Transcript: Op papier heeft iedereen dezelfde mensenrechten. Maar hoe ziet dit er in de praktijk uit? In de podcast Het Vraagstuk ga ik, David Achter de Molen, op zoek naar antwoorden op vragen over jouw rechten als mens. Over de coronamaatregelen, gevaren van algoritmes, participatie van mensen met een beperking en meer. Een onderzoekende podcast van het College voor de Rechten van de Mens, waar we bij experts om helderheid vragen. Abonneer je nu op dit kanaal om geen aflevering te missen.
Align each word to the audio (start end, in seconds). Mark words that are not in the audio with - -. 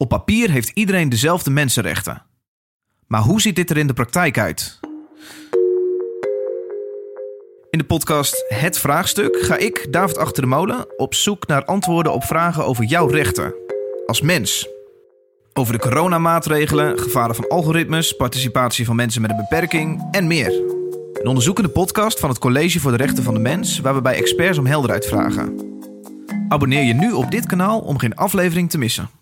Op 0.00 0.08
papier 0.08 0.50
heeft 0.50 0.70
iedereen 0.74 1.08
dezelfde 1.08 1.50
mensenrechten. 1.50 2.22
Maar 3.06 3.20
hoe 3.20 3.40
ziet 3.40 3.56
dit 3.56 3.70
er 3.70 3.76
in 3.76 3.86
de 3.86 3.92
praktijk 3.92 4.38
uit? 4.38 4.80
In 7.70 7.78
de 7.78 7.84
podcast 7.84 8.44
Het 8.48 8.78
Vraagstuk 8.78 9.36
ga 9.40 9.56
ik, 9.56 9.86
David 9.90 10.16
Achter 10.16 10.42
de 10.42 10.48
Molen, 10.48 10.98
op 10.98 11.14
zoek 11.14 11.46
naar 11.46 11.64
antwoorden 11.64 12.12
op 12.12 12.24
vragen 12.24 12.64
over 12.64 12.84
jouw 12.84 13.06
rechten 13.06 13.54
als 14.06 14.20
mens. 14.20 14.68
Over 15.52 15.72
de 15.72 15.78
coronamaatregelen, 15.78 16.98
gevaren 16.98 17.34
van 17.34 17.48
algoritmes, 17.48 18.12
participatie 18.12 18.84
van 18.84 18.96
mensen 18.96 19.22
met 19.22 19.30
een 19.30 19.36
beperking 19.36 20.08
en 20.10 20.26
meer. 20.26 20.52
Een 21.12 21.26
onderzoekende 21.26 21.70
podcast 21.70 22.20
van 22.20 22.28
het 22.28 22.38
College 22.38 22.80
voor 22.80 22.90
de 22.90 22.96
Rechten 22.96 23.22
van 23.22 23.34
de 23.34 23.40
Mens, 23.40 23.80
waar 23.80 23.94
we 23.94 24.02
bij 24.02 24.16
experts 24.16 24.58
om 24.58 24.66
helderheid 24.66 25.06
vragen. 25.06 25.56
Abonneer 26.48 26.82
je 26.82 26.94
nu 26.94 27.12
op 27.12 27.30
dit 27.30 27.46
kanaal 27.46 27.80
om 27.80 27.98
geen 27.98 28.14
aflevering 28.14 28.70
te 28.70 28.78
missen. 28.78 29.19